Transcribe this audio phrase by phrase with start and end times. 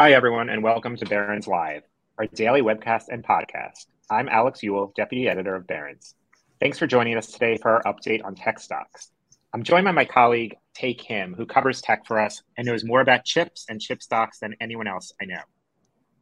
[0.00, 1.82] Hi, everyone, and welcome to Barron's Live,
[2.16, 3.84] our daily webcast and podcast.
[4.08, 6.14] I'm Alex Eule, Deputy Editor of Barron's.
[6.58, 9.12] Thanks for joining us today for our update on tech stocks.
[9.52, 13.02] I'm joined by my colleague, Tae Kim, who covers tech for us and knows more
[13.02, 15.42] about chips and chip stocks than anyone else I know.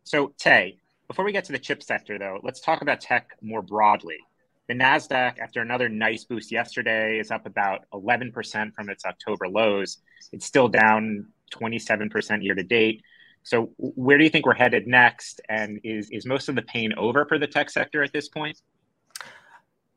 [0.03, 3.63] So, Tae, before we get to the chip sector, though, let's talk about tech more
[3.63, 4.19] broadly.
[4.67, 9.99] The NASDAQ, after another nice boost yesterday, is up about 11% from its October lows.
[10.33, 13.05] It's still down 27% year to date.
[13.43, 15.41] So, where do you think we're headed next?
[15.49, 18.61] And is, is most of the pain over for the tech sector at this point?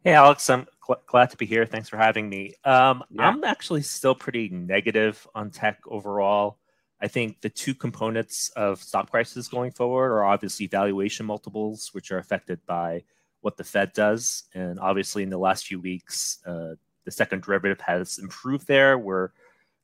[0.04, 0.66] Hey, Alex, I'm
[1.06, 1.66] glad to be here.
[1.66, 2.56] Thanks for having me.
[2.64, 3.28] Um, yeah.
[3.28, 6.58] I'm actually still pretty negative on tech overall.
[7.00, 12.12] I think the two components of stock prices going forward are obviously valuation multiples, which
[12.12, 13.04] are affected by
[13.42, 14.44] what the Fed does.
[14.54, 19.34] And obviously, in the last few weeks, uh, the second derivative has improved there, where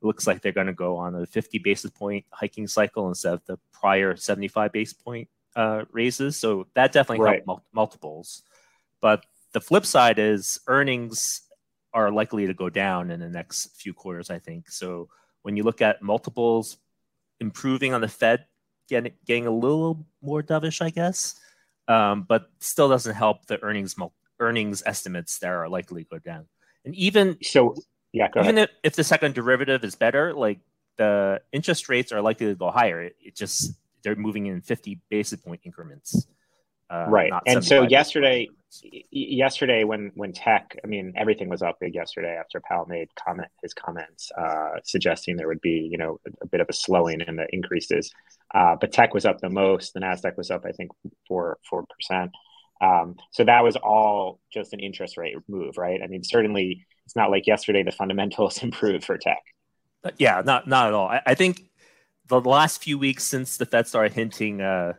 [0.01, 3.33] it looks like they're going to go on a 50 basis point hiking cycle instead
[3.33, 6.37] of the prior 75 basis point uh, raises.
[6.37, 7.31] So that definitely right.
[7.35, 8.43] helped mul- multiples.
[9.01, 11.41] But the flip side is earnings
[11.93, 14.69] are likely to go down in the next few quarters, I think.
[14.69, 15.09] So
[15.41, 16.77] when you look at multiples
[17.39, 18.45] improving on the Fed,
[18.87, 21.35] getting getting a little more dovish, I guess,
[21.87, 23.95] um, but still doesn't help the earnings
[24.39, 26.47] earnings estimates that are likely to go down.
[26.85, 27.75] And even so,
[28.13, 30.59] yeah, even if, if the second derivative is better, like
[30.97, 33.01] the interest rates are likely to go higher.
[33.03, 36.27] It, it just they're moving in 50 basis point increments.
[36.89, 37.31] Uh, right.
[37.45, 38.47] And so yesterday,
[39.11, 43.49] yesterday when when tech, I mean, everything was up big yesterday after Powell made comment
[43.61, 47.21] his comments uh, suggesting there would be you know a, a, bit of a slowing
[47.21, 48.11] in the increases.
[48.53, 49.93] Uh, but tech was up the most.
[49.93, 50.91] The Nasdaq was up, I think,
[51.27, 52.31] four four percent.
[52.81, 56.01] Um, so that was all just an interest rate move, right?
[56.03, 59.41] I mean, certainly it's not like yesterday the fundamentals improved for tech.
[60.17, 61.07] Yeah, not not at all.
[61.07, 61.63] I, I think
[62.27, 64.93] the last few weeks since the Fed started hinting uh,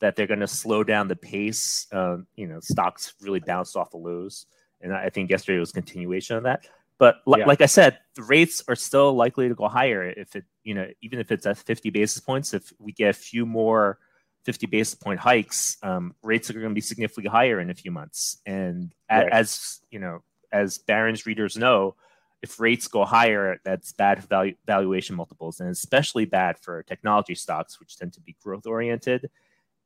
[0.00, 1.86] that they're going to slow down the pace.
[1.92, 4.46] Um, you know, stocks really bounced off the lows,
[4.80, 6.66] and I think yesterday was continuation of that.
[6.98, 7.46] But l- yeah.
[7.46, 10.86] like I said, the rates are still likely to go higher if it, you know,
[11.00, 12.52] even if it's at 50 basis points.
[12.52, 13.98] If we get a few more
[14.44, 17.90] 50 basis point hikes, um, rates are going to be significantly higher in a few
[17.90, 18.38] months.
[18.46, 19.28] And right.
[19.30, 21.94] as you know, as Barron's readers know,
[22.42, 27.78] if rates go higher, that's bad value, valuation multiples, and especially bad for technology stocks,
[27.78, 29.30] which tend to be growth oriented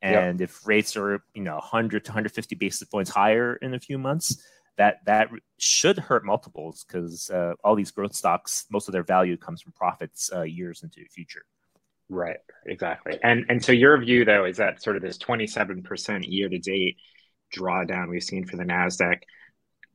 [0.05, 0.51] and yep.
[0.51, 4.45] if rates are, you know, 100 to 150 basis points higher in a few months,
[4.77, 9.39] that that should hurt multiples because uh, all these growth stocks, most of their value
[9.39, 11.47] comes from profits uh, years into the future.
[12.09, 13.19] Right, exactly.
[13.23, 16.97] And and so your view though is that sort of this 27% year to date
[17.55, 19.21] drawdown we've seen for the Nasdaq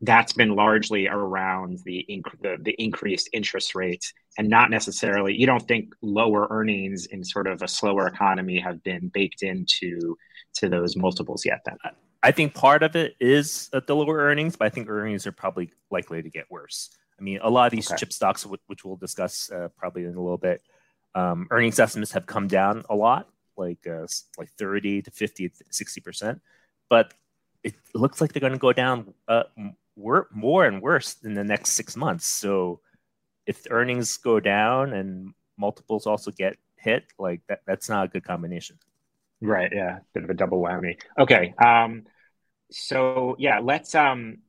[0.01, 5.45] that's been largely around the, inc- the, the increased interest rates and not necessarily you
[5.45, 10.15] don't think lower earnings in sort of a slower economy have been baked into
[10.53, 11.77] to those multiples yet then
[12.23, 15.71] i think part of it is the lower earnings but i think earnings are probably
[15.91, 17.97] likely to get worse i mean a lot of these okay.
[17.99, 20.61] chip stocks which we'll discuss uh, probably in a little bit
[21.15, 24.05] um, earnings estimates have come down a lot like uh,
[24.37, 26.41] like 30 to 50 60 percent
[26.89, 27.13] but
[27.63, 29.43] it looks like they're going to go down uh,
[30.31, 32.25] more and worse in the next six months.
[32.25, 32.81] So
[33.45, 38.23] if earnings go down and multiples also get hit, like that, that's not a good
[38.23, 38.77] combination.
[39.41, 39.71] Right.
[39.73, 39.99] Yeah.
[40.13, 40.99] Bit of a double whammy.
[41.17, 41.53] Okay.
[41.57, 42.03] Um,
[42.71, 44.39] so yeah, let's um,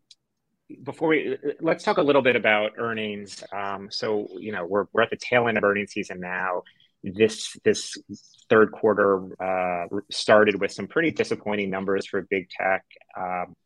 [0.82, 3.42] before we let's talk a little bit about earnings.
[3.52, 6.62] Um, so you know we're we're at the tail end of earnings season now.
[7.02, 7.96] This this
[8.48, 12.84] third quarter uh, started with some pretty disappointing numbers for big tech.
[13.16, 13.56] Um,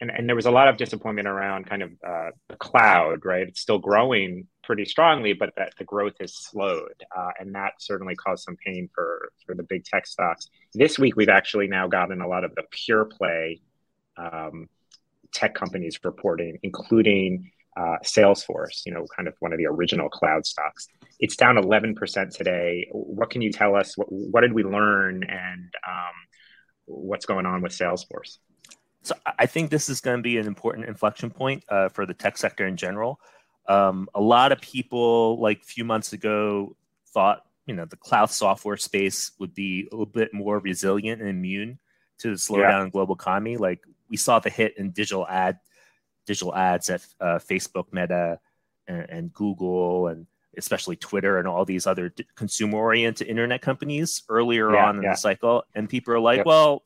[0.00, 3.46] and, and there was a lot of disappointment around kind of uh, the cloud, right?
[3.46, 8.16] It's still growing pretty strongly, but that the growth has slowed, uh, and that certainly
[8.16, 10.48] caused some pain for for the big tech stocks.
[10.74, 13.60] This week, we've actually now gotten a lot of the pure play
[14.16, 14.68] um,
[15.32, 20.44] tech companies reporting, including uh, Salesforce, you know, kind of one of the original cloud
[20.44, 20.88] stocks.
[21.18, 22.88] It's down 11% today.
[22.90, 23.96] What can you tell us?
[23.96, 26.14] What, what did we learn, and um,
[26.84, 28.38] what's going on with Salesforce?
[29.02, 32.14] So I think this is going to be an important inflection point uh, for the
[32.14, 33.18] tech sector in general.
[33.66, 36.76] Um, a lot of people, like a few months ago,
[37.08, 41.30] thought you know the cloud software space would be a little bit more resilient and
[41.30, 41.78] immune
[42.18, 42.82] to the slowdown yeah.
[42.84, 43.56] in global economy.
[43.56, 43.80] Like
[44.12, 45.58] we saw the hit in digital ad
[46.26, 48.38] digital ads at uh, Facebook, Meta,
[48.86, 54.72] and, and, Google, and especially Twitter and all these other consumer oriented internet companies earlier
[54.72, 55.10] yeah, on in yeah.
[55.10, 55.64] the cycle.
[55.74, 56.46] And people are like, yep.
[56.46, 56.84] well,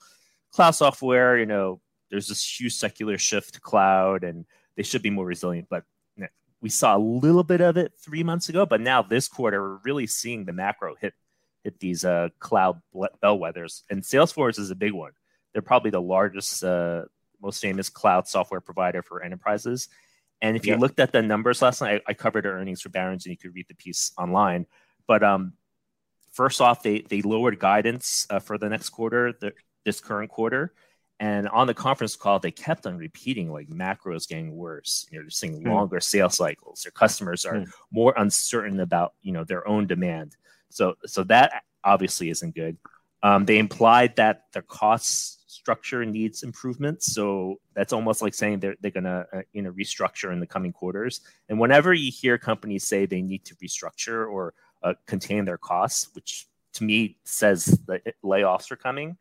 [0.53, 5.11] cloud software, you know, there's this huge secular shift to cloud and they should be
[5.11, 5.67] more resilient.
[5.69, 5.85] But
[6.61, 9.79] we saw a little bit of it three months ago, but now this quarter we're
[9.85, 11.15] really seeing the macro hit
[11.63, 12.81] hit these uh, cloud
[13.23, 15.13] bellwethers, and Salesforce is a big one.
[15.53, 17.07] They're probably the largest, uh,
[17.41, 19.89] most famous cloud software provider for enterprises.
[20.43, 23.25] And if you looked at the numbers last night, I, I covered earnings for Barron's,
[23.25, 24.67] and you could read the piece online.
[25.07, 25.55] But um,
[26.33, 29.53] first off, they they lowered guidance uh, for the next quarter, the,
[29.85, 30.75] this current quarter,
[31.19, 35.07] and on the conference call, they kept on repeating like macro is getting worse.
[35.11, 35.73] You know, they're seeing mm.
[35.73, 36.83] longer sales cycles.
[36.83, 37.69] Their customers are mm.
[37.91, 40.37] more uncertain about you know their own demand.
[40.69, 42.77] So so that obviously isn't good.
[43.23, 45.36] Um, they implied that their cost
[45.67, 47.13] structure needs improvements.
[47.13, 50.73] So that's almost like saying they're they're gonna uh, you know restructure in the coming
[50.73, 51.21] quarters.
[51.49, 56.09] And whenever you hear companies say they need to restructure or uh, contain their costs,
[56.15, 59.17] which to me says that layoffs are coming.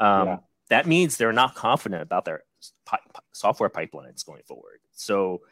[0.00, 0.38] Um, yeah
[0.68, 2.42] that means they're not confident about their
[2.84, 2.98] pi-
[3.32, 4.80] software pipelines going forward.
[4.92, 5.42] So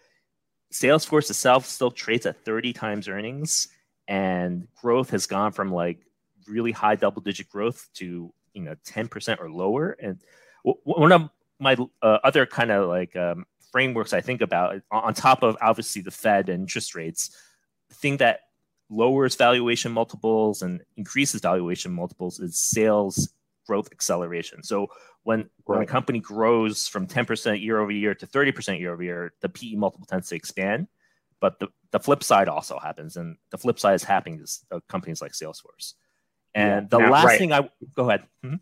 [0.72, 3.68] Salesforce itself still trades at 30 times earnings,
[4.08, 6.00] and growth has gone from like
[6.46, 9.96] really high double digit growth to you know 10% or lower.
[10.00, 10.18] And
[10.64, 11.30] w- one of
[11.60, 16.02] my uh, other kind of like um, frameworks I think about on top of obviously
[16.02, 17.36] the Fed and interest rates,
[17.88, 18.40] the thing that
[18.88, 23.28] lowers valuation multiples and increases valuation multiples is sales
[23.66, 24.62] growth acceleration.
[24.62, 24.88] So
[25.24, 25.48] when, right.
[25.64, 29.48] when a company grows from 10% year over year to 30% year over year, the
[29.48, 30.86] PE multiple tends to expand.
[31.40, 33.16] But the, the flip side also happens.
[33.16, 35.94] And the flip side is happening to companies like Salesforce.
[36.56, 37.38] And the last right.
[37.38, 38.26] thing I go ahead.
[38.44, 38.56] Mm-hmm.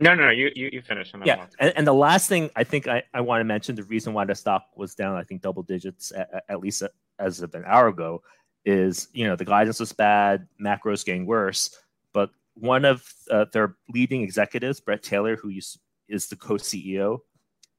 [0.00, 1.12] No, no, no, you, you, you finish.
[1.24, 1.46] Yeah.
[1.60, 4.24] And, and, the last thing I think I, I want to mention the reason why
[4.24, 6.82] the stock was down, I think double digits at, at least
[7.18, 8.22] as of an hour ago,
[8.64, 11.76] is you know the guidance was bad, macro is getting worse,
[12.12, 15.78] but one of uh, their leading executives, Bret Taylor, who used,
[16.08, 17.20] is the co-CEO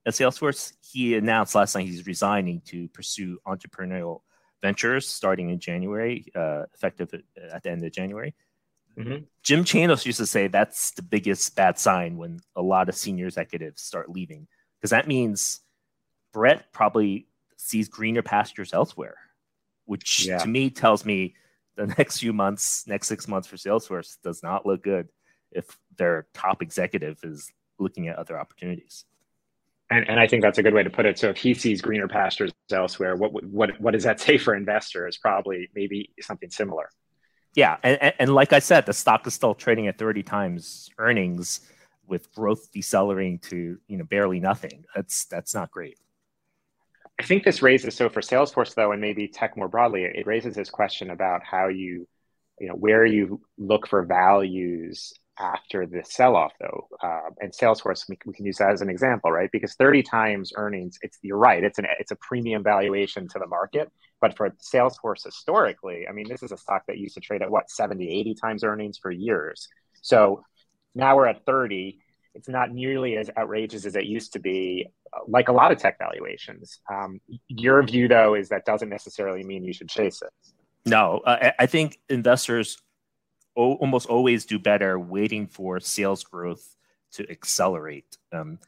[0.05, 4.21] at Salesforce, he announced last night he's resigning to pursue entrepreneurial
[4.61, 7.11] ventures starting in January, uh, effective
[7.51, 8.35] at, the end of January.
[8.97, 9.23] Mm-hmm.
[9.43, 13.27] Jim Chanos used to say that's the biggest bad sign when a lot of senior
[13.27, 14.47] executives start leaving,
[14.79, 15.61] because that means
[16.33, 17.27] Bret probably
[17.57, 19.17] sees greener pastures elsewhere,
[19.85, 20.37] which yeah.
[20.37, 21.35] to me tells me
[21.75, 25.09] the next few months, next six months for Salesforce does not look good
[25.51, 29.05] if their top executive is looking at other opportunities.
[29.89, 31.19] And, and I think that's a good way to put it.
[31.19, 35.17] So if he sees greener pastures elsewhere, what what what does that say for investors?
[35.17, 36.89] Probably maybe something similar.
[37.55, 41.61] Yeah, and, and like I said, the stock is still trading at 30 times earnings
[42.07, 44.83] with growth decelerating to you know barely nothing.
[44.93, 45.97] That's that's not great.
[47.19, 50.53] I think this raises so for Salesforce though, and maybe tech more broadly, it raises
[50.53, 52.07] this question about how you,
[52.59, 56.87] you know, where you look for values after the sell-off though.
[57.01, 59.49] Uh, and Salesforce, we, we, can use that as an example, right?
[59.51, 63.47] Because 30 times earnings, it's you're right, it's an it's a premium valuation to the
[63.47, 63.91] market.
[64.21, 67.51] But for Salesforce historically, I mean, this is a stock that used to trade at
[67.51, 69.67] what 70, 80 times earnings for years.
[70.01, 70.43] So
[70.93, 71.99] now we're at 30
[72.35, 75.79] it's not nearly as outrageous as it used to be, uh, like a lot of
[75.79, 76.79] tech valuations.
[76.91, 80.29] Um, your view, though, is that doesn't necessarily mean you should chase it.
[80.85, 82.77] No, uh, I think investors
[83.55, 86.75] o- almost always do better waiting for sales growth
[87.13, 88.17] to accelerate.
[88.31, 88.59] Um,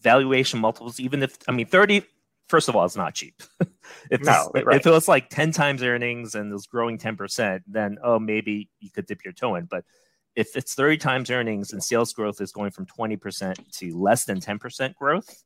[0.00, 2.02] valuation multiples, even if, I mean, 30,
[2.48, 3.42] first of all, it's not cheap.
[4.10, 4.76] if, no, right.
[4.76, 8.68] if it was like 10 times earnings and it was growing 10%, then, oh, maybe
[8.80, 9.64] you could dip your toe in.
[9.64, 9.84] But
[10.36, 14.40] if it's 30 times earnings and sales growth is going from 20% to less than
[14.40, 15.42] 10% growth,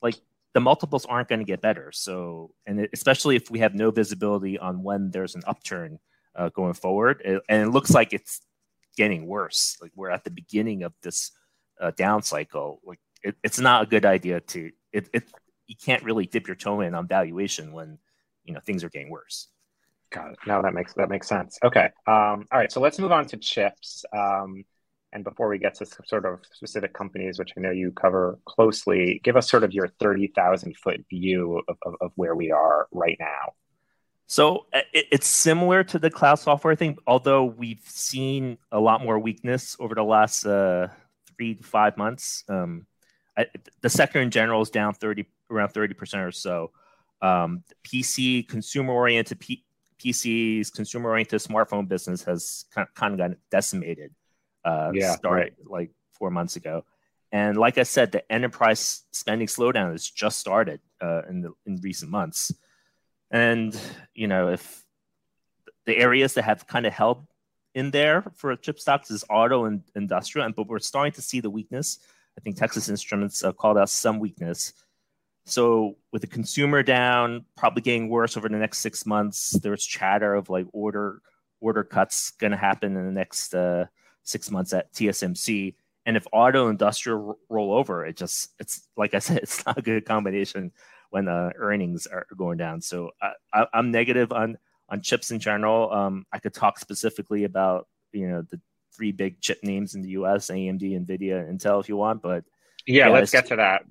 [0.00, 0.14] like
[0.54, 1.90] the multiples aren't going to get better.
[1.92, 5.98] So, and especially if we have no visibility on when there's an upturn
[6.36, 8.40] uh, going forward, and it looks like it's
[8.96, 9.76] getting worse.
[9.80, 11.32] Like we're at the beginning of this
[11.80, 12.80] uh, down cycle.
[12.84, 15.24] Like it, it's not a good idea to it, it.
[15.66, 17.98] You can't really dip your toe in on valuation when
[18.44, 19.48] you know things are getting worse.
[20.10, 20.38] Got it.
[20.46, 21.58] No, that makes that makes sense.
[21.64, 21.86] Okay.
[22.06, 22.70] Um, all right.
[22.70, 24.04] So let's move on to chips.
[24.12, 24.64] Um,
[25.14, 29.20] and before we get to sort of specific companies, which I know you cover closely,
[29.24, 32.88] give us sort of your thirty thousand foot view of, of, of, where we are
[32.92, 33.52] right now.
[34.32, 39.04] So uh, it, it's similar to the cloud software thing, although we've seen a lot
[39.04, 40.88] more weakness over the last uh,
[41.36, 42.42] three to five months.
[42.48, 42.86] Um,
[43.36, 43.44] I,
[43.82, 46.70] the sector in general is down thirty around thirty percent or so.
[47.20, 49.66] Um, PC consumer oriented P-
[49.98, 54.14] PCs, consumer-oriented smartphone business has kind of, kind of gotten decimated.
[54.64, 55.70] Uh, yeah, started right.
[55.70, 56.86] like four months ago,
[57.32, 61.82] and like I said, the enterprise spending slowdown has just started uh, in the in
[61.82, 62.50] recent months.
[63.32, 63.76] And
[64.14, 64.84] you know, if
[65.86, 67.26] the areas that have kind of held
[67.74, 71.40] in there for chip stocks is auto and industrial, and but we're starting to see
[71.40, 71.98] the weakness.
[72.38, 74.72] I think Texas Instruments uh, called out some weakness.
[75.44, 80.34] So with the consumer down, probably getting worse over the next six months, there's chatter
[80.34, 81.20] of like order
[81.60, 83.86] order cuts going to happen in the next uh,
[84.22, 85.74] six months at TSMC.
[86.04, 89.82] And if auto industrial roll over, it just it's like I said, it's not a
[89.82, 90.72] good combination
[91.12, 92.80] when uh, earnings are going down.
[92.80, 93.10] So
[93.52, 94.56] I, am negative on
[94.88, 95.92] on chips in general.
[95.92, 98.58] Um, I could talk specifically about you know the
[98.96, 100.48] three big chip names in the U.S.
[100.48, 102.22] AMD, Nvidia, Intel, if you want.
[102.22, 102.44] But
[102.86, 103.82] yeah, yeah let's get to that.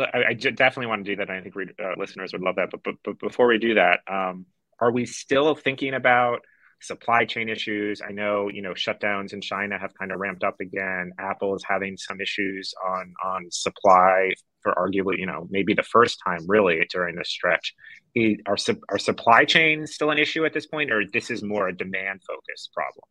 [0.00, 1.30] I, I, definitely want to do that.
[1.30, 2.70] I think uh, listeners would love that.
[2.70, 4.46] But, but, but before we do that, um,
[4.80, 6.44] are we still thinking about
[6.84, 8.00] supply chain issues?
[8.00, 11.12] I know you know shutdowns in China have kind of ramped up again.
[11.18, 16.20] Apple is having some issues on on supply for arguably you know maybe the first
[16.24, 17.74] time really during this stretch.
[18.46, 18.56] Are
[18.90, 22.22] are supply chains still an issue at this point, or this is more a demand
[22.26, 23.04] focused problem?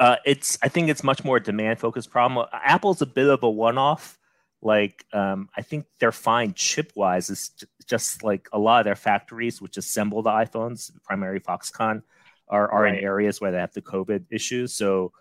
[0.00, 2.46] Uh, it's I think it's much more a demand focused problem.
[2.52, 4.18] Apple's a bit of a one off.
[4.60, 7.30] Like um, I think they're fine chip wise.
[7.30, 12.02] It's just like a lot of their factories which assemble the iPhones, primary Foxconn,
[12.50, 12.98] are are right.
[12.98, 14.74] in areas where they have the COVID issues.
[14.74, 15.12] So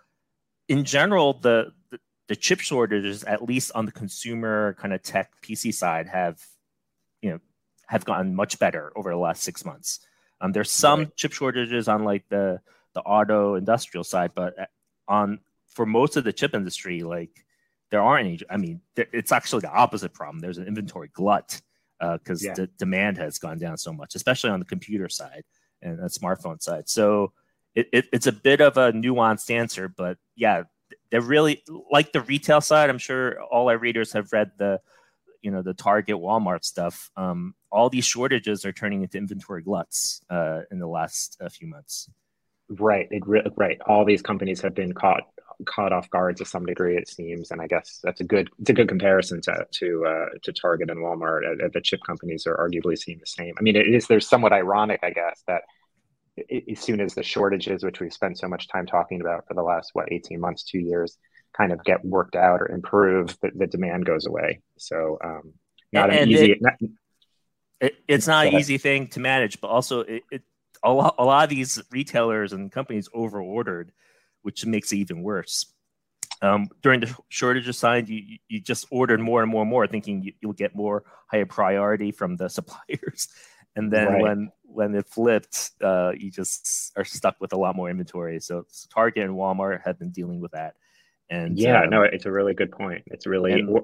[0.68, 5.32] in general, the, the the chip shortages, at least on the consumer kind of tech
[5.42, 6.40] PC side, have
[7.22, 7.40] you know
[7.88, 10.00] have gotten much better over the last six months.
[10.42, 11.16] Um, there's some right.
[11.16, 12.60] chip shortages on like the
[12.94, 14.66] the auto industrial side, but uh,
[15.08, 17.46] on for most of the chip industry, like
[17.92, 18.40] there aren't any.
[18.50, 20.40] I mean, it's actually the opposite problem.
[20.40, 21.62] There's an inventory glut
[22.00, 22.54] because uh, yeah.
[22.54, 25.44] the demand has gone down so much, especially on the computer side
[25.82, 26.90] and the smartphone side.
[26.90, 27.34] So
[27.76, 30.64] it, it, it's a bit of a nuanced answer, but yeah,
[31.12, 32.90] they're really like the retail side.
[32.90, 34.80] I'm sure all our readers have read the,
[35.42, 37.12] you know, the Target, Walmart stuff.
[37.16, 41.68] Um, all these shortages are turning into inventory gluts uh, in the last uh, few
[41.68, 42.10] months.
[42.70, 43.08] Right.
[43.12, 43.80] It re- right.
[43.86, 45.24] All these companies have been caught
[45.66, 48.70] caught off guard to some degree, it seems, and I guess that's a good it's
[48.70, 51.64] a good comparison to to uh, to Target and Walmart.
[51.64, 53.54] Uh, the chip companies are arguably seeing the same.
[53.58, 55.64] I mean, it is there's somewhat ironic, I guess, that
[56.70, 59.64] as soon as the shortages, which we've spent so much time talking about for the
[59.64, 61.18] last what 18 months, two years,
[61.56, 64.62] kind of get worked out or improve, the, the demand goes away.
[64.78, 65.54] So um,
[65.92, 66.52] not and, an easy.
[66.52, 66.74] It, not,
[67.80, 70.44] it, it's not an easy thing to manage, but also it, it
[70.84, 73.92] a lot, a lot of these retailers and companies over ordered,
[74.48, 75.66] which makes it even worse.
[76.42, 79.86] Um, during the shortage of assigned, you, you just ordered more and more and more,
[79.88, 83.28] thinking you, will get more higher priority from the suppliers.
[83.76, 84.22] And then right.
[84.22, 88.40] when when it flipped, uh, you just are stuck with a lot more inventory.
[88.40, 90.76] So Target and Walmart have been dealing with that.
[91.30, 93.04] And yeah, um, no, it's a really good point.
[93.08, 93.78] It's really and,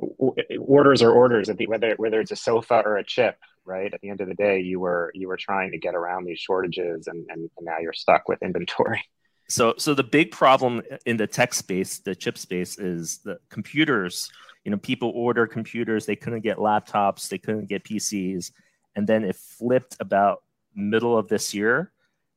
[0.62, 1.50] orders are orders.
[1.50, 3.94] The, whether whether it's a sofa or a chip, right?
[3.94, 6.40] At the end of the day, you were you were trying to get around these
[6.40, 9.04] shortages, and and, and now you're stuck with inventory.
[9.50, 14.32] So so the big problem in the tech space, the chip space, is the computers.
[14.64, 18.52] You know, people order computers, they couldn't get laptops, they couldn't get PCs,
[18.96, 21.92] and then it flipped about middle of this year,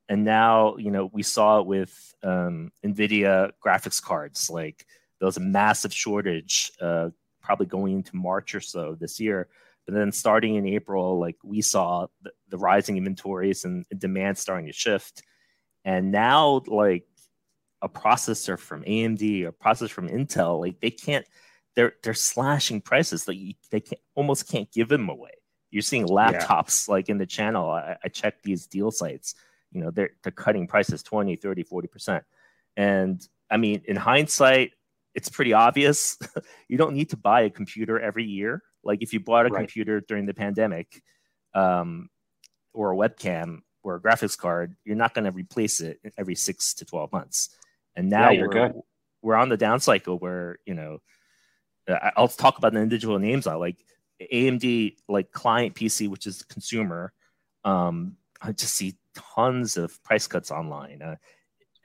[0.09, 4.49] and now you know we saw it with um, Nvidia graphics cards.
[4.49, 4.85] Like
[5.19, 7.09] there was a massive shortage, uh,
[7.41, 9.47] probably going into March or so this year
[9.87, 14.67] but then starting in April, like we saw the, the rising inventories and demand starting
[14.67, 15.23] to shift.
[15.87, 17.07] And now, like
[17.81, 21.25] a processor from AMD or processor from Intel, like they can't,
[21.77, 23.25] they're they're slashing prices.
[23.25, 23.37] Like
[23.71, 25.31] they can almost can't give them away.
[25.71, 26.93] You're seeing laptops yeah.
[26.93, 27.69] like in the channel.
[27.69, 29.33] I, I check these deal sites.
[29.71, 32.21] You know, they're they're cutting prices 20, 30, 40%.
[32.75, 34.73] And I mean, in hindsight,
[35.15, 36.17] it's pretty obvious.
[36.67, 38.61] you don't need to buy a computer every year.
[38.83, 39.59] Like if you bought a right.
[39.59, 41.01] computer during the pandemic,
[41.53, 42.09] um,
[42.73, 46.73] or a webcam or a graphics card, you're not going to replace it every six
[46.75, 47.49] to twelve months.
[47.95, 48.73] And now yeah, we're good.
[49.21, 50.99] we're on the down cycle where you know
[52.15, 53.47] I'll talk about the individual names.
[53.47, 53.77] I like
[54.21, 57.13] AMD like client PC, which is consumer.
[57.63, 58.95] Um, I just see
[59.35, 61.01] tons of price cuts online.
[61.01, 61.15] Uh,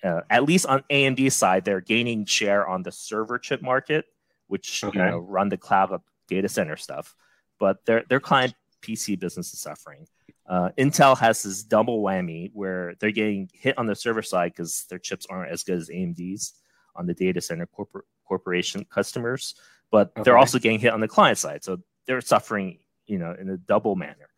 [0.04, 4.06] uh, at least on AMD side, they're gaining share on the server chip market,
[4.48, 4.98] which okay.
[4.98, 7.14] you know run the cloud data center stuff,
[7.60, 10.06] but their their client PC business is suffering.
[10.46, 14.84] Uh, Intel has this double whammy where they're getting hit on the server side because
[14.90, 16.54] their chips aren't as good as AMD's
[16.96, 19.54] on the data center corporate corporation customers,
[19.90, 20.22] but okay.
[20.22, 23.56] they're also getting hit on the client side, so they're suffering, you know, in a
[23.56, 24.28] double manner.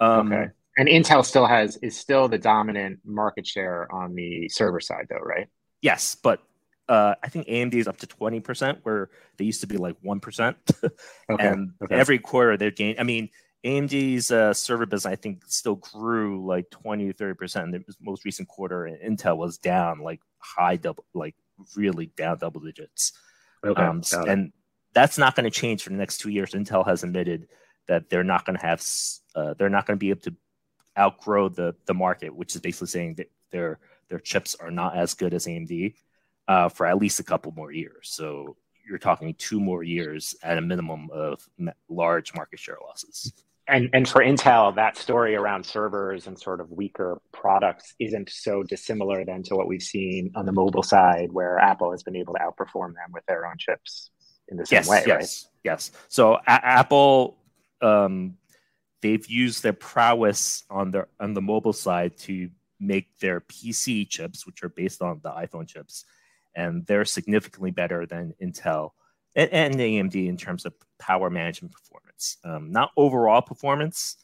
[0.00, 0.50] Um, okay.
[0.76, 5.18] And Intel still has is still the dominant market share on the server side, though,
[5.18, 5.48] right?
[5.82, 6.40] Yes, but
[6.88, 9.96] uh, I think AMD is up to twenty percent, where they used to be like
[10.02, 10.56] one percent.
[10.82, 11.46] okay.
[11.46, 11.94] And okay.
[11.94, 12.98] every quarter they're gaining.
[12.98, 13.28] I mean,
[13.64, 17.74] AMD's uh, server business, I think, still grew like 20 to 30 percent.
[17.74, 21.34] In the most recent quarter, And Intel was down like high double, like
[21.74, 23.12] really down double digits.
[23.64, 24.52] Okay, um, and
[24.92, 26.52] that's not going to change for the next two years.
[26.52, 27.48] Intel has admitted
[27.88, 28.84] that they're not going to have,
[29.34, 30.34] uh, they're not going to be able to
[30.98, 33.78] outgrow the the market, which is basically saying that their
[34.08, 35.94] their chips are not as good as AMD
[36.48, 38.10] uh, for at least a couple more years.
[38.10, 38.56] So
[38.86, 41.48] you're talking two more years at a minimum of
[41.88, 43.32] large market share losses
[43.66, 48.62] and and for Intel, that story around servers and sort of weaker products isn't so
[48.62, 52.34] dissimilar than to what we've seen on the mobile side, where Apple has been able
[52.34, 54.10] to outperform them with their own chips
[54.48, 55.02] in the same yes, way.
[55.06, 55.52] Yes, right?
[55.64, 55.92] yes.
[56.08, 57.38] So a- Apple,
[57.80, 58.36] um,
[59.00, 64.46] they've used their prowess on their on the mobile side to make their PC chips,
[64.46, 66.04] which are based on the iPhone chips,
[66.54, 68.90] and they're significantly better than Intel
[69.34, 72.03] and, and AMD in terms of power management performance.
[72.44, 74.16] Um, not overall performance,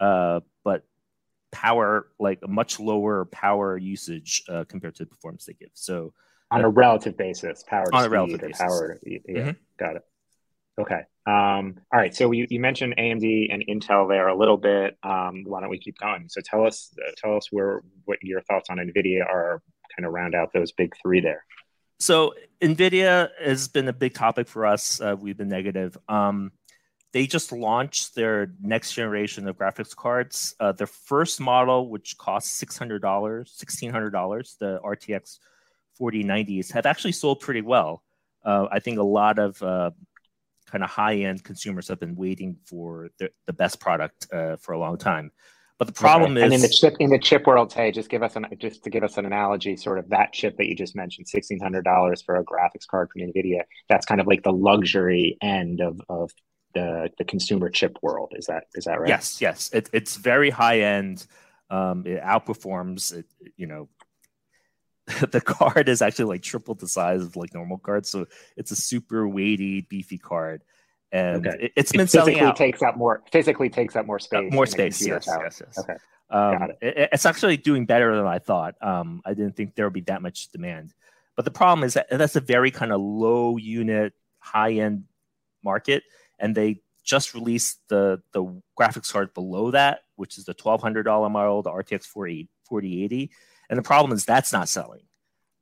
[0.00, 0.84] uh, but
[1.52, 5.70] power, like a much lower power usage uh, compared to the performance they give.
[5.74, 6.12] So
[6.50, 8.58] on a relative basis, power on a relative basis.
[8.58, 8.98] power.
[9.04, 9.50] Yeah, mm-hmm.
[9.78, 10.02] got it.
[10.78, 11.00] Okay.
[11.26, 12.14] Um, all right.
[12.14, 14.96] So you, you mentioned AMD and Intel there a little bit.
[15.02, 16.28] Um, why don't we keep going?
[16.28, 19.62] So tell us, uh, tell us where what your thoughts on NVIDIA are.
[19.96, 21.42] Kind of round out those big three there
[21.98, 26.52] so nvidia has been a big topic for us uh, we've been negative um,
[27.16, 32.62] they just launched their next generation of graphics cards uh, their first model which costs
[32.62, 35.38] $600 $1600 the rtx
[35.98, 38.02] 4090s have actually sold pretty well
[38.44, 39.90] uh, i think a lot of uh,
[40.66, 44.78] kind of high-end consumers have been waiting for the, the best product uh, for a
[44.78, 45.30] long time
[45.78, 46.40] but the problem okay.
[46.40, 48.82] is, and in the chip in the chip world, hey, just give us an just
[48.84, 51.84] to give us an analogy, sort of that chip that you just mentioned, sixteen hundred
[51.84, 53.60] dollars for a graphics card from Nvidia.
[53.86, 56.32] That's kind of like the luxury end of of
[56.76, 58.32] the the consumer chip world.
[58.36, 59.08] Is that is that right?
[59.08, 59.70] Yes, yes.
[59.72, 61.26] It, it's very high end.
[61.70, 63.14] Um, it outperforms.
[63.14, 63.88] It, you know,
[65.30, 68.76] the card is actually like triple the size of like normal cards, so it's a
[68.76, 70.62] super weighty, beefy card
[71.12, 71.66] and okay.
[71.66, 72.56] it, has been it selling out.
[72.56, 74.52] Takes up more physically takes up more space.
[74.52, 75.04] Uh, more space.
[75.06, 75.78] Yes, yes, yes.
[75.78, 75.94] Okay.
[76.28, 76.78] Um, Got it.
[76.82, 77.08] it.
[77.12, 78.74] It's actually doing better than I thought.
[78.80, 80.94] Um, I didn't think there would be that much demand,
[81.36, 85.04] but the problem is that that's a very kind of low unit, high end
[85.62, 86.02] market,
[86.38, 88.44] and they just released the the
[88.78, 93.30] graphics card below that, which is the twelve hundred dollar model, the RTX 4080,
[93.70, 95.02] and the problem is that's not selling.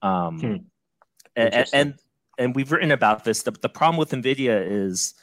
[0.02, 0.56] Um, hmm.
[1.36, 1.94] and, and
[2.38, 3.42] and we've written about this.
[3.42, 5.14] The, the problem with Nvidia is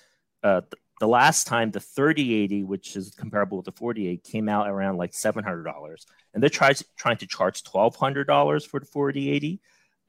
[0.43, 0.61] uh,
[0.99, 5.11] the last time the 3080, which is comparable with the 4080, came out around like
[5.11, 6.05] $700.
[6.33, 9.59] And they're trying trying to charge $1,200 for the 4080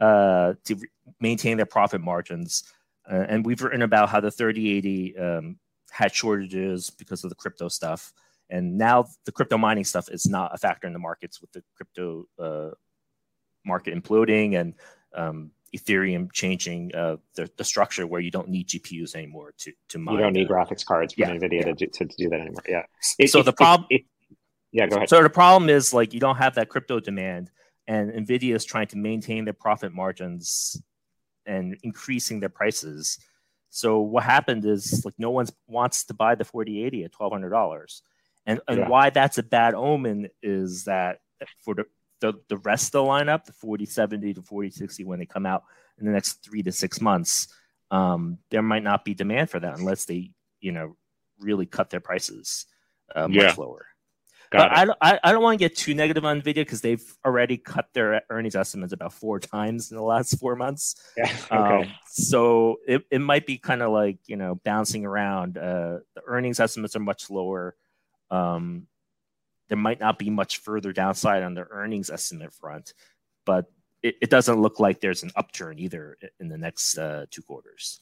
[0.01, 0.77] uh, to
[1.21, 2.65] maintain their profit margins.
[3.11, 5.59] Uh, and we've written about how the 3080 um,
[5.91, 8.13] had shortages because of the crypto stuff.
[8.51, 11.63] And now the crypto mining stuff is not a factor in the markets with the
[11.75, 12.71] crypto uh,
[13.65, 14.75] market imploding and
[15.15, 19.99] um, Ethereum changing uh, the, the structure where you don't need GPUs anymore to to
[19.99, 20.17] mine.
[20.17, 21.65] You don't need graphics cards from yeah, NVIDIA yeah.
[21.65, 22.63] To, do, to, do that anymore.
[22.69, 22.83] Yeah.
[23.19, 23.87] It, so it, the problem.
[23.91, 24.03] It,
[24.71, 25.09] yeah, go ahead.
[25.09, 27.51] So the problem is like you don't have that crypto demand,
[27.87, 30.83] and NVIDIA is trying to maintain their profit margins
[31.47, 33.19] and increasing their prices.
[33.71, 37.51] So what happened is like no one wants to buy the 4080 at twelve hundred
[37.51, 38.03] dollars,
[38.47, 38.89] and and yeah.
[38.89, 41.21] why that's a bad omen is that
[41.65, 41.87] for the
[42.23, 45.65] the, the rest of the lineup, the 4070 to 4060, when they come out
[45.99, 47.49] in the next three to six months,
[47.91, 50.97] um, there might not be demand for that unless they, you know,
[51.41, 52.67] really cut their prices
[53.15, 53.55] uh, much yeah.
[53.59, 53.87] lower.
[54.53, 57.03] Got but I, I, I don't want to get too negative on Nvidia because they've
[57.25, 60.97] already cut their earnings estimates about four times in the last four months.
[61.17, 61.35] Yeah.
[61.51, 61.83] Okay.
[61.85, 65.57] Um, so it, it might be kind of like you know bouncing around.
[65.57, 67.77] Uh, the earnings estimates are much lower.
[68.31, 68.87] Um,
[69.69, 72.93] there might not be much further downside on the earnings estimate front,
[73.47, 77.41] but it, it doesn't look like there's an upturn either in the next uh, two
[77.41, 78.01] quarters.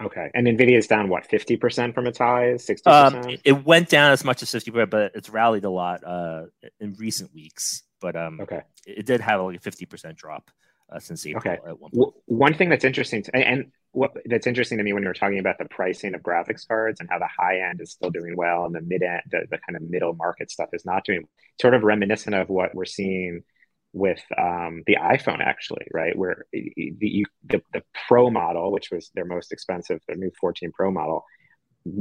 [0.00, 3.88] Okay, and Nvidia is down what fifty percent from its highs, sixty um, It went
[3.88, 6.42] down as much as fifty percent, but it's rallied a lot uh,
[6.78, 7.82] in recent weeks.
[8.00, 10.50] But um, okay, it did have like a fifty percent drop
[10.92, 11.54] uh, since April.
[11.54, 11.58] Okay,
[11.90, 15.14] one, one, thing that's interesting, to, and what that's interesting to me when you were
[15.14, 18.36] talking about the pricing of graphics cards and how the high end is still doing
[18.36, 21.24] well and the mid end, the, the kind of middle market stuff is not doing
[21.60, 23.42] sort of reminiscent of what we're seeing
[23.98, 26.16] with um, the iPhone, actually, right?
[26.16, 30.72] Where the, you, the, the Pro model, which was their most expensive, their new 14
[30.72, 31.24] Pro model,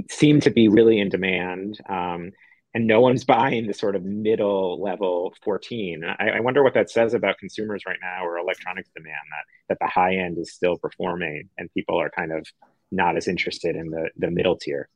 [0.09, 1.79] seemed to be really in demand.
[1.89, 2.31] Um,
[2.73, 6.03] and no one's buying the sort of middle level 14.
[6.03, 9.77] I, I, wonder what that says about consumers right now or electronics demand that that
[9.79, 12.45] the high end is still performing and people are kind of
[12.91, 14.89] not as interested in the the middle tier.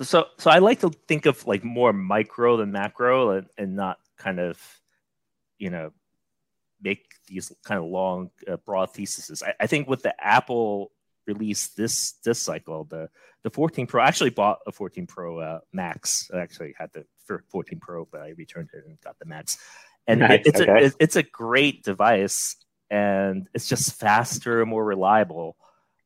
[0.00, 3.98] So so I like to think of like more micro than macro and, and not
[4.16, 4.58] kind of
[5.58, 5.92] you know
[6.82, 9.42] make these kind of long uh, broad theses.
[9.44, 10.92] I, I think with the Apple
[11.26, 13.08] release this this cycle, the
[13.42, 14.02] the 14 Pro.
[14.02, 16.30] I actually bought a 14 Pro uh, Max.
[16.34, 17.04] I actually had the
[17.50, 19.58] 14 Pro, but I returned it and got the Max.
[20.06, 20.40] And nice.
[20.40, 20.86] it, it's okay.
[20.86, 22.56] a it's a great device,
[22.90, 25.56] and it's just faster, more reliable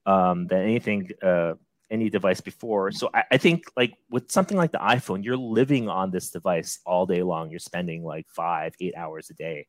[0.07, 1.55] um, than anything uh,
[1.91, 2.91] any device before.
[2.91, 6.81] So I, I, think like with something like the iPhone, you're living on this device
[6.85, 7.51] all day long.
[7.51, 9.69] You're spending like five, eight hours a day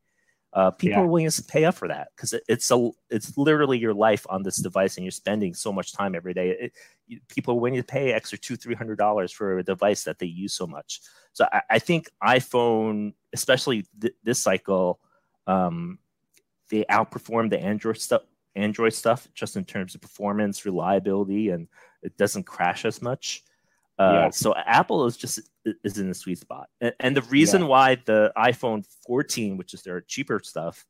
[0.56, 1.04] uh, people yeah.
[1.04, 4.26] are willing to pay up for that because it, it's a it's literally your life
[4.30, 6.72] on this device and you're spending so much time every day it,
[7.06, 10.18] you, people are willing to pay extra two three hundred dollars for a device that
[10.18, 11.02] they use so much
[11.34, 14.98] so i, I think iphone especially th- this cycle
[15.46, 15.98] um,
[16.70, 18.22] they outperform the android stuff
[18.56, 21.68] android stuff just in terms of performance reliability and
[22.02, 23.44] it doesn't crash as much
[23.98, 24.30] uh, yeah.
[24.30, 25.40] So Apple is just
[25.84, 26.68] is in the sweet spot,
[27.00, 27.68] and, the reason yeah.
[27.68, 30.84] why the iPhone 14, which is their cheaper stuff,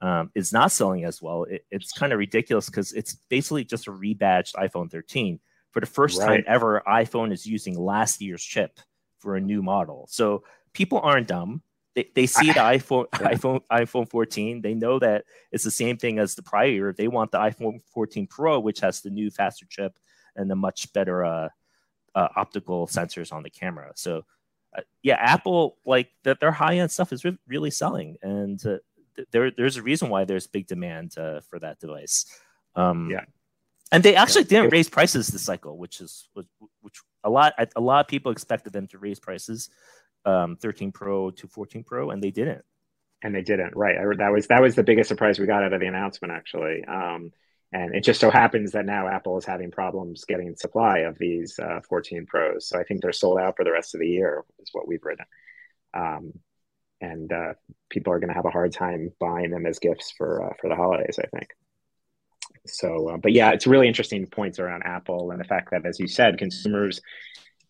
[0.00, 3.86] um, is not selling as well, it, it's kind of ridiculous because it's basically just
[3.86, 5.40] a rebadged iPhone 13.
[5.72, 6.26] For the first right.
[6.26, 8.78] time ever, iPhone is using last year's chip
[9.18, 10.06] for a new model.
[10.08, 11.62] So people aren't dumb.
[11.94, 13.30] They, they see the iPhone yeah.
[13.30, 14.60] iPhone iPhone 14.
[14.60, 16.68] They know that it's the same thing as the prior.
[16.68, 16.94] year.
[16.96, 19.98] They want the iPhone 14 Pro, which has the new faster chip
[20.36, 21.48] and a much better uh,
[22.14, 23.92] uh, optical sensors on the camera.
[23.94, 24.24] So,
[24.76, 28.78] uh, yeah, Apple like that their high end stuff is re- really selling, and uh,
[29.30, 32.26] there there's a reason why there's big demand uh, for that device.
[32.74, 33.24] Um, yeah,
[33.92, 36.46] and they actually didn't raise prices this cycle, which is which,
[36.80, 39.70] which a lot a lot of people expected them to raise prices,
[40.24, 42.64] um, 13 Pro to 14 Pro, and they didn't.
[43.22, 43.96] And they didn't, right?
[43.96, 46.84] I, that was that was the biggest surprise we got out of the announcement, actually.
[46.84, 47.32] Um,
[47.74, 51.58] and it just so happens that now Apple is having problems getting supply of these
[51.58, 52.68] uh, 14 Pros.
[52.68, 55.02] So I think they're sold out for the rest of the year, is what we've
[55.02, 55.24] written.
[55.92, 56.32] Um,
[57.00, 57.54] and uh,
[57.90, 60.68] people are going to have a hard time buying them as gifts for uh, for
[60.68, 61.48] the holidays, I think.
[62.64, 65.98] So, uh, but yeah, it's really interesting points around Apple and the fact that, as
[65.98, 67.00] you said, consumers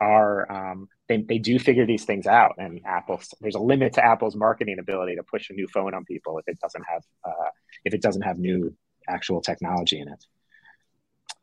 [0.02, 4.04] are um, they, they do figure these things out and apple there's a limit to
[4.04, 7.50] apple's marketing ability to push a new phone on people if it doesn't have uh,
[7.84, 8.74] if it doesn't have new
[9.08, 10.26] actual technology in it.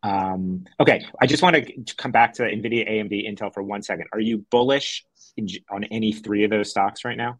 [0.04, 4.08] Um, okay, I just want to come back to NVIDIA, AMD, Intel for one second.
[4.14, 5.06] Are you bullish
[5.38, 7.40] in, on any three of those stocks right now?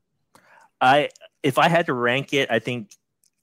[0.80, 1.10] I,
[1.44, 2.92] if I had to rank it, I think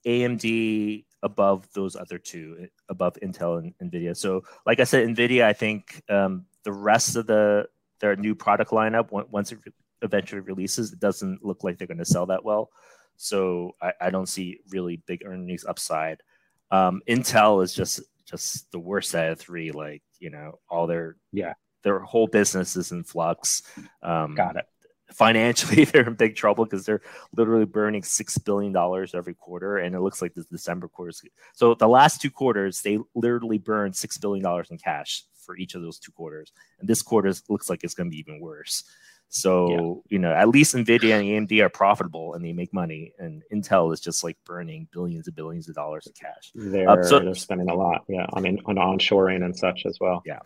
[0.05, 4.15] AMD above those other two, above Intel and NVIDIA.
[4.15, 7.67] So, like I said, NVIDIA, I think um, the rest of the
[7.99, 9.59] their new product lineup, once it
[10.01, 12.69] eventually releases, it doesn't look like they're going to sell that well.
[13.17, 16.21] So, I, I don't see really big earnings upside.
[16.71, 19.71] Um, Intel is just just the worst out of three.
[19.71, 21.53] Like you know, all their yeah
[21.83, 23.61] their whole business is in flux.
[24.03, 24.65] Um, Got it.
[25.11, 27.01] Financially, they're in big trouble because they're
[27.35, 31.21] literally burning six billion dollars every quarter, and it looks like the December quarters.
[31.53, 35.73] So the last two quarters, they literally burned six billion dollars in cash for each
[35.73, 38.83] of those two quarters, and this quarter looks like it's going to be even worse.
[39.29, 40.15] So, yeah.
[40.15, 43.93] you know, at least Nvidia and AMD are profitable and they make money, and Intel
[43.93, 46.51] is just like burning billions and billions of dollars of cash.
[46.55, 50.23] They're, uh, so, they're spending a lot, yeah, on on onshoring and such as well.
[50.25, 50.39] Yeah,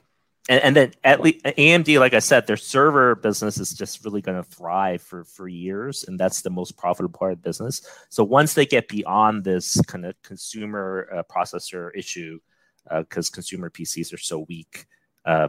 [0.49, 4.21] and, and then at least AMD, like I said, their server business is just really
[4.21, 7.87] going to thrive for for years, and that's the most profitable part of the business.
[8.09, 12.39] So once they get beyond this kind of consumer uh, processor issue,
[12.89, 14.87] because uh, consumer PCs are so weak
[15.25, 15.47] uh,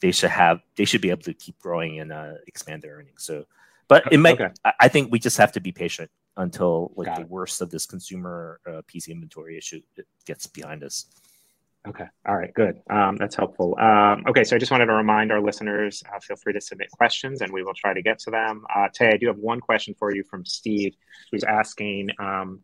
[0.00, 3.24] they should have they should be able to keep growing and uh, expand their earnings.
[3.24, 3.44] So,
[3.88, 4.40] but it might.
[4.40, 4.52] Okay.
[4.80, 7.28] I think we just have to be patient until like Got the it.
[7.28, 9.80] worst of this consumer uh, PC inventory issue
[10.26, 11.06] gets behind us.
[11.86, 12.06] Okay.
[12.26, 12.54] All right.
[12.54, 12.80] Good.
[12.88, 13.76] Um, that's helpful.
[13.78, 14.44] Um, okay.
[14.44, 17.52] So I just wanted to remind our listeners uh, feel free to submit questions and
[17.52, 18.64] we will try to get to them.
[18.74, 20.94] Uh, Tae, I do have one question for you from Steve,
[21.32, 22.60] who's asking um,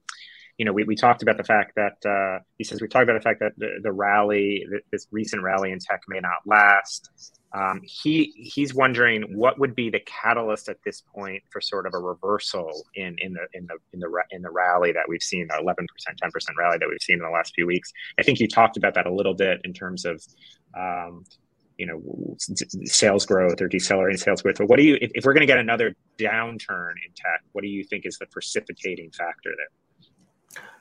[0.59, 3.15] you know, we, we talked about the fact that uh, he says we talked about
[3.15, 7.11] the fact that the, the rally, this recent rally in tech, may not last.
[7.55, 11.95] Um, he he's wondering what would be the catalyst at this point for sort of
[11.95, 15.47] a reversal in in the in the in the in the rally that we've seen,
[15.49, 17.93] the eleven percent, ten percent rally that we've seen in the last few weeks.
[18.19, 20.23] I think you talked about that a little bit in terms of.
[20.77, 21.25] Um,
[21.79, 22.37] you know
[22.87, 25.47] sales growth or decelerating sales growth but what do you if, if we're going to
[25.47, 29.69] get another downturn in tech what do you think is the precipitating factor there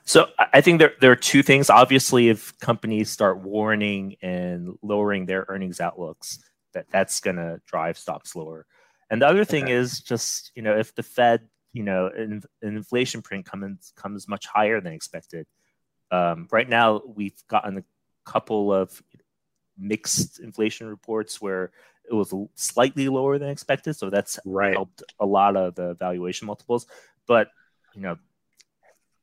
[0.04, 1.68] so I think there, there are two things.
[1.68, 6.38] Obviously, if companies start warning and lowering their earnings outlooks,
[6.72, 8.66] that that's going to drive stocks lower.
[9.10, 9.74] And the other thing okay.
[9.74, 14.28] is just you know if the Fed you know an, an inflation print comes comes
[14.28, 15.46] much higher than expected.
[16.10, 17.84] Um, right now we've gotten a
[18.24, 19.02] couple of
[19.76, 21.70] mixed inflation reports where
[22.10, 24.72] it was slightly lower than expected, so that's right.
[24.72, 26.86] helped a lot of the valuation multiples.
[27.26, 27.50] But
[27.94, 28.16] you know,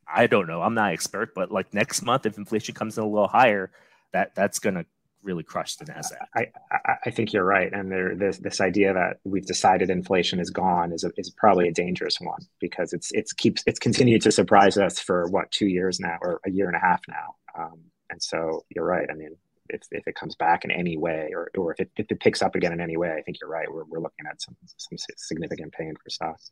[0.08, 0.62] I don't know.
[0.62, 3.72] I'm not an expert, but like next month, if inflation comes in a little higher,
[4.14, 4.86] that that's gonna
[5.24, 6.28] really crush the Nasdaq.
[6.36, 10.40] I, I, I think you're right, and there this this idea that we've decided inflation
[10.40, 14.22] is gone is a, is probably a dangerous one because it's it's keeps it's continued
[14.22, 17.36] to surprise us for what two years now or a year and a half now,
[17.58, 19.08] um, and so you're right.
[19.12, 19.36] I mean,
[19.70, 22.42] if, if it comes back in any way or, or if, it, if it picks
[22.42, 23.72] up again in any way, I think you're right.
[23.72, 26.52] We're, we're looking at some, some significant pain for stocks.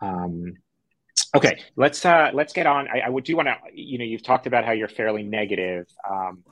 [0.00, 0.54] Um,
[1.34, 2.88] okay, let's uh, let's get on.
[2.88, 5.86] I, I would do want to, you know, you've talked about how you're fairly negative.
[6.08, 6.44] Um,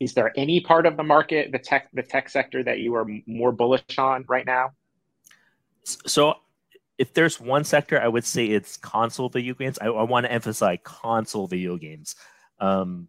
[0.00, 3.06] is there any part of the market, the tech, the tech sector, that you are
[3.26, 4.72] more bullish on right now?
[5.84, 6.34] So,
[6.98, 9.78] if there's one sector, I would say it's console video games.
[9.80, 12.16] I, I want to emphasize console video games.
[12.58, 13.08] Um,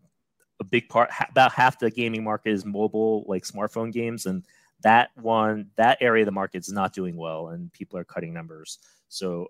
[0.59, 4.43] a big part about half the gaming market is mobile like smartphone games and
[4.81, 8.33] that one that area of the market is not doing well and people are cutting
[8.33, 9.47] numbers so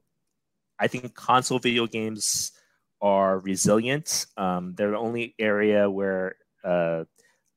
[0.79, 2.51] i think console video games
[3.01, 7.03] are resilient um, they're the only area where uh,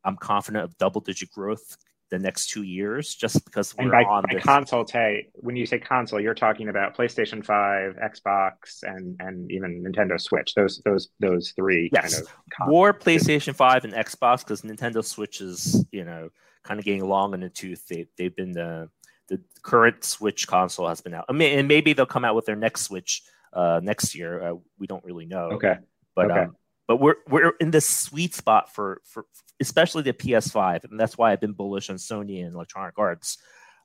[0.05, 1.77] i'm confident of double digit growth
[2.11, 4.43] the next two years just because we're and by, on by this.
[4.43, 9.85] console Tae when you say console you're talking about playstation 5 xbox and and even
[9.85, 12.15] nintendo switch those those those three yes.
[12.15, 16.29] kind of more playstation 5 and xbox because nintendo switch is you know
[16.65, 18.89] kind of getting long in the tooth they, they've been the
[19.29, 22.47] the current switch console has been out I mean, and maybe they'll come out with
[22.47, 25.77] their next switch uh next year uh, we don't really know okay
[26.14, 26.41] but okay.
[26.41, 26.57] um
[26.88, 29.27] but we're we're in this sweet spot for for
[29.61, 33.38] especially the PS5, and that's why I've been bullish on Sony and Electronic Arts.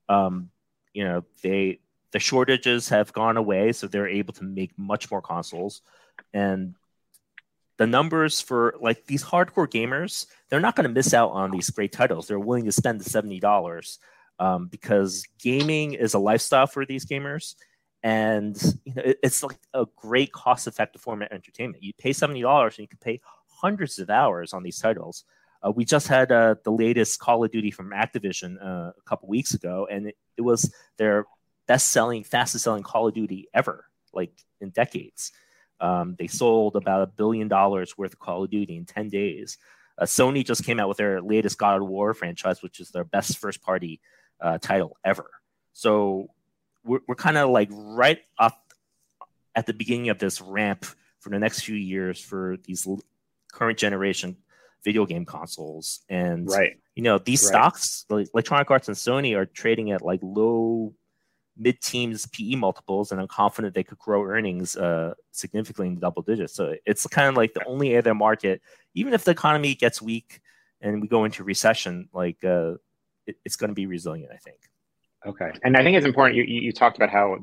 [0.10, 0.50] Um,
[0.94, 1.80] you know, they
[2.12, 5.82] the shortages have gone away, so they're able to make much more consoles,
[6.34, 6.76] and
[7.78, 11.70] the numbers for like these hardcore gamers, they're not going to miss out on these
[11.72, 12.28] great titles.
[12.28, 14.00] They're willing to spend the seventy dollars
[14.40, 17.56] um, because gaming is a lifestyle for these gamers,
[18.02, 21.84] and you know it, it's like a great cost-effective form of entertainment.
[21.84, 25.24] You pay seventy dollars, and you can pay hundreds of hours on these titles.
[25.66, 29.30] Uh, we just had uh, the latest Call of Duty from Activision uh, a couple
[29.30, 31.26] weeks ago, and it, it was their
[31.68, 35.32] best-selling, fastest-selling Call of Duty ever, like in decades.
[35.80, 39.58] Um, they sold about a billion dollars worth of Call of Duty in ten days.
[39.98, 43.06] Uh, Sony just came out with their latest God of War franchise, which is their
[43.06, 44.02] best first-party
[44.42, 45.30] uh, title ever.
[45.74, 46.30] So
[46.84, 48.74] we're, we're kind of like right up
[49.56, 50.86] at the beginning of this ramp
[51.20, 52.88] for the next few years for these
[53.52, 54.38] current generation
[54.84, 56.02] video game consoles.
[56.10, 57.50] And right, you know, these right.
[57.50, 60.94] stocks, like Electronic Arts and Sony, are trading at like low
[61.58, 66.02] mid teams PE multiples, and I'm confident they could grow earnings uh, significantly in the
[66.02, 66.54] double digits.
[66.54, 68.62] So it's kind of like the only other market,
[68.94, 70.42] even if the economy gets weak
[70.82, 72.74] and we go into recession, like uh,
[73.28, 74.58] it, it's going to be resilient, I think.
[75.26, 76.36] Okay, and I think it's important.
[76.36, 77.38] You you talked about how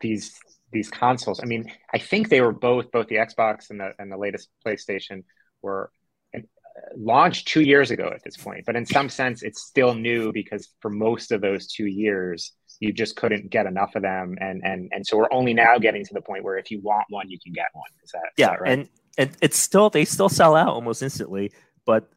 [0.00, 0.34] these
[0.72, 1.40] these consoles.
[1.40, 4.48] I mean, I think they were both both the Xbox and the and the latest
[4.66, 5.24] PlayStation
[5.62, 5.90] were
[6.34, 6.40] uh,
[6.96, 10.68] launched two years ago at this point, but in some sense, it's still new because
[10.80, 14.90] for most of those two years, you just couldn't get enough of them, and and
[14.92, 17.38] and so we're only now getting to the point where if you want one, you
[17.38, 17.90] can get one.
[18.02, 18.46] Is that yeah?
[18.46, 18.72] Is that right?
[18.72, 18.88] And
[19.18, 21.52] and it's still they still sell out almost instantly,
[21.84, 22.10] but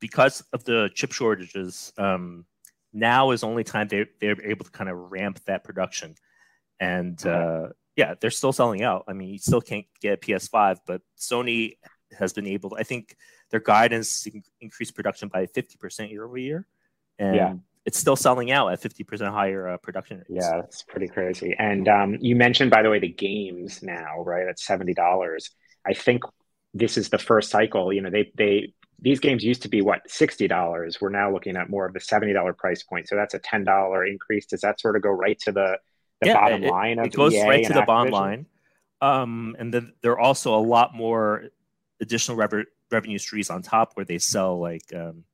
[0.00, 2.44] because of the chip shortages, um,
[2.92, 6.14] now is only time they they're able to kind of ramp that production,
[6.80, 9.04] and uh, yeah, they're still selling out.
[9.08, 11.74] I mean, you still can't get a PS5, but Sony
[12.16, 12.70] has been able.
[12.70, 13.16] To, I think
[13.50, 14.26] their guidance
[14.60, 16.66] increased production by 50% year over year.
[17.18, 17.54] And yeah.
[17.84, 20.30] it's still selling out at 50% higher uh, production rates.
[20.30, 21.54] Yeah, that's pretty crazy.
[21.58, 24.46] And um, you mentioned, by the way, the games now, right?
[24.46, 25.50] At $70.
[25.86, 26.22] I think
[26.74, 27.92] this is the first cycle.
[27.92, 31.70] You know, they, they, these games used to be what $60 we're now looking at
[31.70, 35.02] more of the $70 price point so that's a $10 increase does that sort of
[35.02, 35.78] go right to the,
[36.20, 37.86] the yeah, bottom it, line of it goes EA right to the Activision?
[37.86, 38.46] bottom line
[39.00, 41.44] um, and then there are also a lot more
[42.00, 45.24] additional rev- revenue streams on top where they sell like um,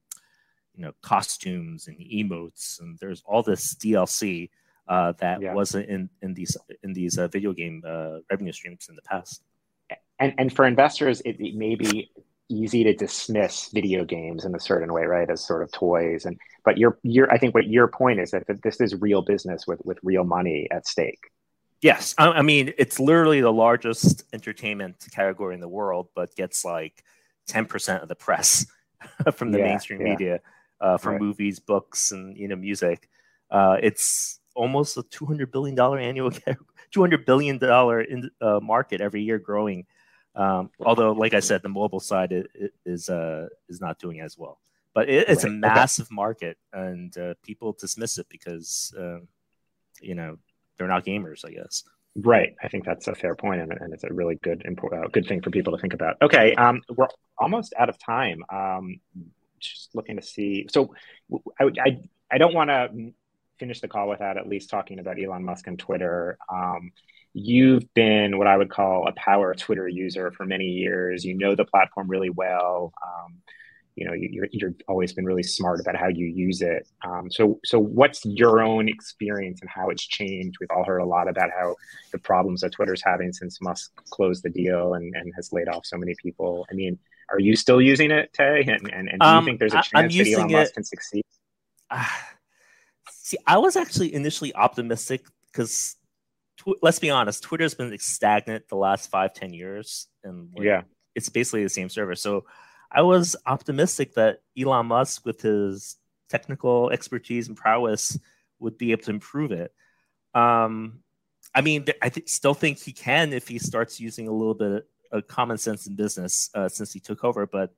[0.74, 4.50] you know costumes and emotes and there's all this DLC
[4.88, 5.54] uh, that yeah.
[5.54, 9.42] wasn't in in these in these uh, video game uh, revenue streams in the past.
[10.18, 12.10] And and for investors, it, it, may be
[12.48, 16.24] easy to dismiss video games in a certain way, right, as sort of toys.
[16.24, 19.66] And but your your I think what your point is that this is real business
[19.66, 21.30] with with real money at stake.
[21.80, 26.64] Yes, I, I mean it's literally the largest entertainment category in the world, but gets
[26.64, 27.04] like
[27.46, 28.66] ten percent of the press
[29.34, 30.08] from the yeah, mainstream yeah.
[30.08, 30.40] media
[30.80, 31.20] uh, for right.
[31.20, 33.08] movies, books, and you know music.
[33.50, 36.30] Uh, it's almost a two hundred billion dollar annual,
[36.90, 39.86] two hundred billion dollar in, uh, market every year growing.
[40.36, 44.36] Um, although, like I said, the mobile side is is, uh, is not doing as
[44.36, 44.58] well.
[44.94, 45.52] But it, it's right.
[45.52, 46.14] a massive okay.
[46.14, 49.28] market, and uh, people dismiss it because um,
[50.00, 50.38] you know
[50.76, 51.84] they're not gamers, I guess.
[52.16, 52.54] Right.
[52.62, 55.42] I think that's a fair point, and, and it's a really good uh, good thing
[55.42, 56.16] for people to think about.
[56.22, 58.44] Okay, um, we're almost out of time.
[58.52, 59.00] Um,
[59.58, 60.66] just looking to see.
[60.70, 60.94] So,
[61.60, 63.12] I I, I don't want to
[63.58, 66.38] finish the call without at least talking about Elon Musk and Twitter.
[66.52, 66.92] Um,
[67.34, 71.24] you've been what I would call a power Twitter user for many years.
[71.24, 72.92] You know the platform really well.
[73.02, 73.34] Um,
[73.96, 76.88] you know you, you've always been really smart about how you use it.
[77.04, 80.56] Um, so so what's your own experience and how it's changed?
[80.60, 81.74] We've all heard a lot about how
[82.12, 85.84] the problems that twitter's having since musk closed the deal and, and has laid off
[85.84, 86.66] so many people.
[86.70, 86.98] I mean
[87.30, 88.60] are you still using it Tae?
[88.60, 91.24] And, and, and do you um, think there's a chance that elon musk can succeed?
[91.90, 92.04] Uh,
[93.10, 95.96] see i was actually initially optimistic because
[96.64, 100.82] tw- let's be honest twitter's been stagnant the last five ten years and yeah
[101.14, 102.16] it's basically the same server.
[102.16, 102.44] so
[102.94, 105.96] I was optimistic that Elon Musk, with his
[106.28, 108.18] technical expertise and prowess,
[108.60, 109.72] would be able to improve it.
[110.32, 111.00] Um,
[111.54, 114.86] I mean, I th- still think he can if he starts using a little bit
[115.10, 117.46] of common sense in business uh, since he took over.
[117.46, 117.74] But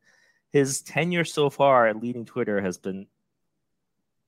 [0.52, 3.06] his tenure so far at leading Twitter has been a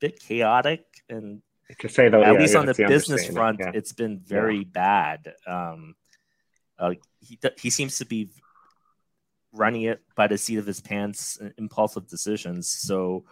[0.00, 1.42] bit chaotic and
[1.78, 3.72] to say though, at yeah, least on the, business front, yeah.
[3.74, 5.34] it's been very bad.
[5.46, 5.94] Um,
[6.78, 8.30] uh, he he seems to be
[9.52, 12.68] running it by the seat of his pants, impulsive decisions.
[12.68, 13.24] So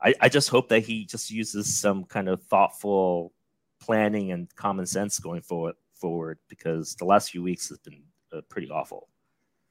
[0.00, 3.32] I, I just hope that he just uses some kind of thoughtful
[3.80, 8.40] planning and common sense going forward forward because the last few weeks has been uh,
[8.48, 9.08] pretty awful.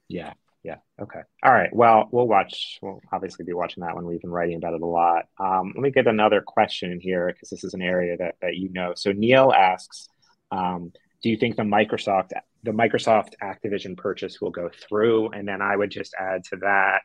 [0.08, 0.34] Yeah.
[0.66, 0.78] Yeah.
[1.00, 1.20] Okay.
[1.44, 1.70] All right.
[1.72, 2.80] Well, we'll watch.
[2.82, 4.08] We'll obviously be watching that one.
[4.08, 5.26] We've been writing about it a lot.
[5.40, 8.56] Um, let me get another question in here because this is an area that, that
[8.56, 8.94] you know.
[8.96, 10.10] So Neil asks,
[10.50, 12.32] um, do you think the Microsoft
[12.64, 15.30] the Microsoft Activision purchase will go through?
[15.30, 17.02] And then I would just add to that,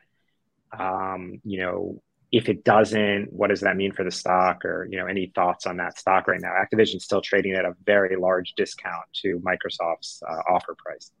[0.75, 4.65] um, you know, if it doesn't, what does that mean for the stock?
[4.65, 6.53] Or you know, any thoughts on that stock right now?
[6.53, 11.11] Activision's still trading at a very large discount to Microsoft's uh, offer price.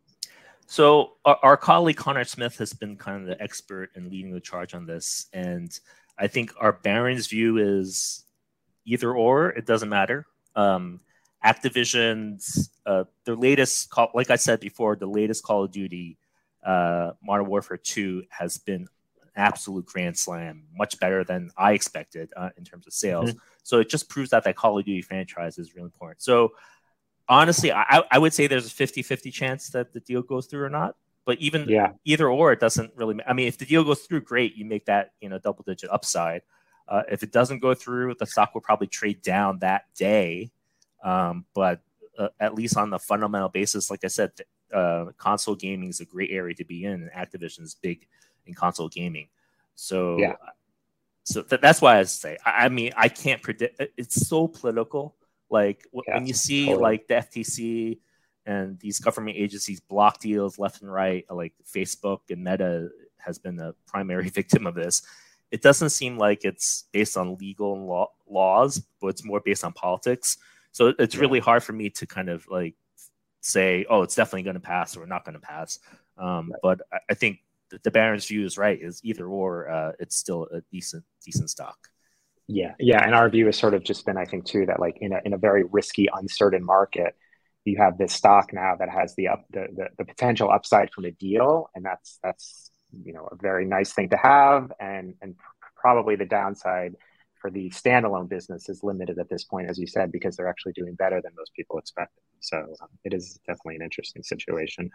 [0.71, 4.39] So our, our, colleague Connor Smith has been kind of the expert in leading the
[4.39, 5.69] charge on this, and
[6.17, 8.23] I think our Barron's view is
[8.85, 9.49] either or.
[9.49, 10.27] It doesn't matter.
[10.55, 11.01] Um,
[11.45, 16.17] Activision's uh, their latest call, like I said before, the latest Call of Duty,
[16.65, 18.83] uh, Modern Warfare Two, has been
[19.23, 23.31] an absolute grand slam, much better than I expected uh, in terms of sales.
[23.31, 23.39] Mm-hmm.
[23.63, 26.21] So it just proves that that Call of Duty franchise is really important.
[26.21, 26.53] So
[27.27, 30.69] honestly, I, I would say there's a 50-50 chance that the deal goes through or
[30.69, 30.95] not.
[31.23, 31.91] But even yeah.
[32.03, 33.15] either or, it doesn't really.
[33.27, 35.91] I mean, if the deal goes through, great, you make that you know double digit
[35.91, 36.41] upside.
[36.87, 40.49] Uh, if it doesn't go through, the stock will probably trade down that day
[41.03, 41.81] um, but
[42.17, 44.31] uh, at least on the fundamental basis, like I said,
[44.73, 48.07] uh, console gaming is a great area to be in, and Activision is big
[48.45, 49.27] in console gaming.
[49.75, 50.35] So, yeah.
[51.23, 52.37] so th- that's why I say.
[52.45, 53.81] I, I, mean, I can't predict.
[53.97, 55.15] It's so political.
[55.51, 56.81] Like yeah, when you see totally.
[56.81, 57.99] like the FTC
[58.45, 63.57] and these government agencies block deals left and right, like Facebook and Meta has been
[63.57, 65.03] the primary victim of this.
[65.51, 69.73] It doesn't seem like it's based on legal law- laws, but it's more based on
[69.73, 70.37] politics.
[70.71, 71.21] So it's yeah.
[71.21, 72.75] really hard for me to kind of like
[73.41, 75.79] say, oh, it's definitely going to pass or not going to pass.
[76.17, 76.59] Um, right.
[76.63, 78.81] But I, I think the, the Barron's view is right.
[78.81, 81.89] Is either or, uh, it's still a decent decent stock.
[82.47, 84.97] Yeah, yeah, and our view has sort of just been, I think, too, that like
[84.99, 87.15] in a in a very risky, uncertain market,
[87.63, 91.05] you have this stock now that has the up the, the, the potential upside from
[91.05, 92.71] a deal, and that's that's
[93.03, 95.35] you know a very nice thing to have, and and
[95.77, 96.95] probably the downside
[97.39, 100.73] for the standalone business is limited at this point, as you said, because they're actually
[100.73, 102.21] doing better than most people expected.
[102.39, 104.91] So it is definitely an interesting situation.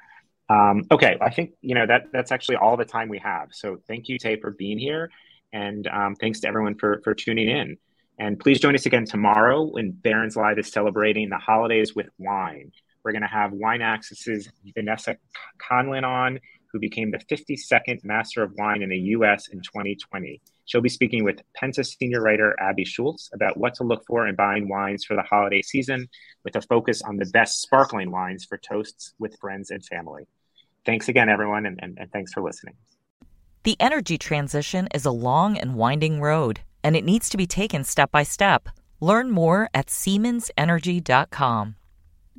[0.48, 3.48] Um, okay, I think you know that that's actually all the time we have.
[3.52, 5.10] So thank you, Tae, for being here,
[5.52, 7.76] and um, thanks to everyone for for tuning in.
[8.18, 12.72] And please join us again tomorrow when Barron's Live is celebrating the holidays with wine.
[13.04, 15.16] We're going to have Wine Access's Vanessa
[15.58, 16.40] Conlin on,
[16.72, 19.48] who became the 52nd Master of Wine in the U.S.
[19.48, 20.40] in 2020.
[20.64, 24.34] She'll be speaking with Penta senior writer Abby Schultz about what to look for in
[24.34, 26.08] buying wines for the holiday season,
[26.42, 30.26] with a focus on the best sparkling wines for toasts with friends and family.
[30.84, 32.74] Thanks again, everyone, and, and, and thanks for listening.
[33.66, 37.82] The energy transition is a long and winding road, and it needs to be taken
[37.82, 38.68] step by step.
[39.00, 41.74] Learn more at SiemensEnergy.com.